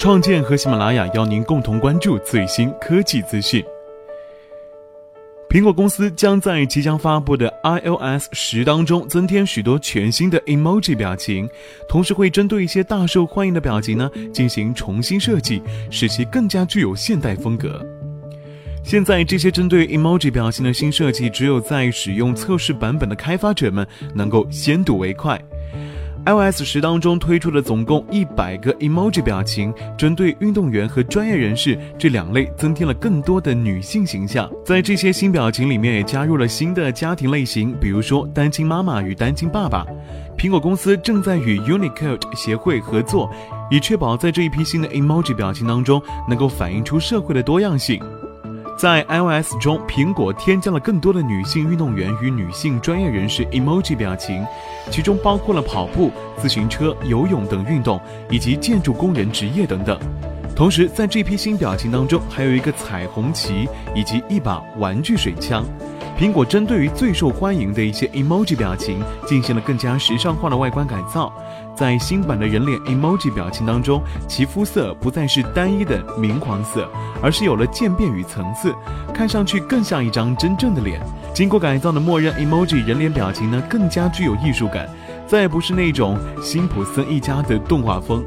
[0.00, 3.62] 创建和喜马拉雅邀您共同关注最新科技资讯。
[5.46, 11.46] 苹果公司将在即将发布的 iOS 十当中增添许多全新的 emoji 表情，
[11.86, 17.84] 同时会针对一些大受欢迎的表情呢进行重新设计，使其更加具有现代风格。
[18.82, 25.38] 现在这些针对 emoji 表情的新设计，只有在使用测试版本的开发者们能够先睹为快。
[26.30, 34.48] iOS 十当中推出的总共一百个 emoji 表情，针对运动员和专业人士这两类增添了更多的女性形象。
[34.64, 39.84] 在这些新表情里面，也加入了新的家庭类型，比如说单亲妈妈与单亲爸爸。
[40.38, 43.28] 苹果公司正在与 Unicode 协会合作，
[43.68, 48.00] 以确保在这一批新的 emoji 表情当中，能够反映出社会的多样性。
[48.80, 54.42] 在 iOS 中，苹果添加了更多的女性运动员与女性专业人士 emoji 表情，
[54.90, 60.00] 其中包括了跑步、自行车、游泳等运动，以及建筑工人职业等等。
[60.56, 65.62] 同时，在这批新表情当中，还有一个彩虹旗以及一把玩具水枪。
[66.20, 71.32] 苹果针对于最受欢迎的一些 emoji 表情进行了更加时尚化的外观改造，
[71.74, 76.86] 在新版的人脸 emoji 表情当中，其肤色不再是单一的明黄色，
[77.22, 78.74] 而是有了渐变与层次，
[79.14, 81.00] 看上去更像一张真正的脸。
[81.32, 84.86] 经过改造的默认 emoji 人脸表情呢，更加具有艺术感，
[85.26, 88.22] 再也不是那种辛普森一家的动画风。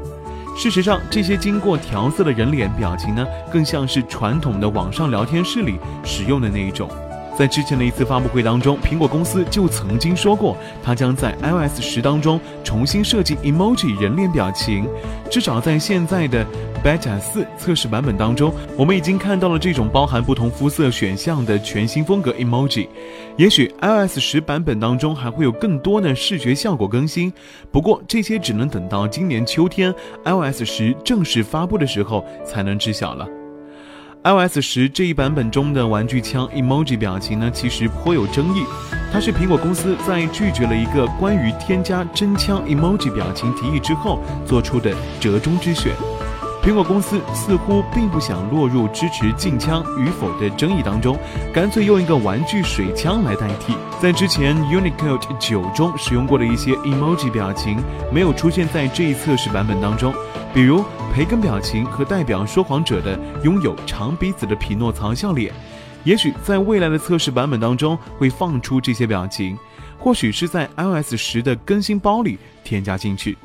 [0.56, 6.90] 事实上，这些经过调色的人脸表情呢，更像是传统的网上聊天室里使用的那一种。
[7.36, 14.86] 在之前的一次发布会当中，苹果公司就曾经说过，它将在 iOS 十当中重新设计 emoji 人脸表情。
[15.30, 16.46] 至少在现在的
[16.84, 22.86] Beta 四测试版本当中，我们已经看到了这种包含不同肤色选项的全新风格 emoji。
[23.36, 27.32] 也许 iOS 十版本当中还会有更多的视觉效果更新，
[27.72, 29.92] 不过这些只能等到今年秋天
[30.24, 33.26] iOS 十正式发布的时候才能知晓了。
[34.24, 38.64] iOS 十这一版本中的玩具枪 emoji 表情呢，其实颇有争议。
[39.12, 45.92] 它是苹果公司在拒绝了一个关于添加真枪 emoji 表情提议之后做出的折中之选。
[46.62, 51.18] 苹果公司似乎并不想落入支持禁枪与否的争议当中，
[51.52, 53.74] 干脆用一个玩具水枪来代替。
[54.00, 57.76] 在之前 Unicode 九中使用过的一些 emoji 表情，
[58.10, 60.14] 没有出现在这一测试版本当中，
[60.54, 65.52] 比如培根表情和代表说谎者的拥有长鼻子的匹诺曹笑脸。
[66.04, 69.58] 也许在未来的测试版本当中会放出这些表情，
[69.98, 73.36] 或许是在 iOS 十的更新包里添加进去。